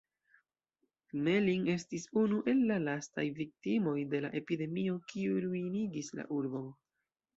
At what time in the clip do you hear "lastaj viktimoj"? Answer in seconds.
2.87-3.95